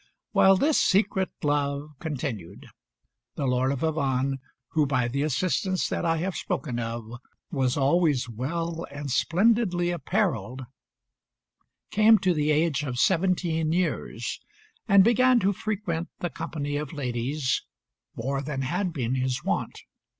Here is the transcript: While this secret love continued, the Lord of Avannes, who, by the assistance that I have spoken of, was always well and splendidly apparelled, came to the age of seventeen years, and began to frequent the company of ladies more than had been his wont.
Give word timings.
While 0.31 0.57
this 0.57 0.81
secret 0.81 1.29
love 1.43 1.91
continued, 1.99 2.65
the 3.35 3.45
Lord 3.45 3.71
of 3.71 3.83
Avannes, 3.83 4.39
who, 4.69 4.87
by 4.87 5.07
the 5.07 5.21
assistance 5.21 5.87
that 5.89 6.03
I 6.05 6.17
have 6.17 6.33
spoken 6.35 6.79
of, 6.79 7.03
was 7.51 7.77
always 7.77 8.27
well 8.27 8.83
and 8.89 9.11
splendidly 9.11 9.91
apparelled, 9.91 10.63
came 11.91 12.17
to 12.17 12.33
the 12.33 12.49
age 12.49 12.81
of 12.81 12.97
seventeen 12.97 13.73
years, 13.73 14.39
and 14.87 15.03
began 15.03 15.39
to 15.41 15.53
frequent 15.53 16.09
the 16.17 16.31
company 16.31 16.77
of 16.77 16.93
ladies 16.93 17.61
more 18.15 18.41
than 18.41 18.63
had 18.63 18.91
been 18.91 19.13
his 19.13 19.43
wont. 19.43 19.83